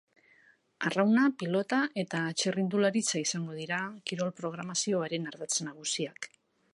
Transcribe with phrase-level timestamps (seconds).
[0.89, 3.81] Arrauna, pilota eta txirrindularitza izango dira
[4.13, 6.31] kirol programazioaren ardatz nagusiak.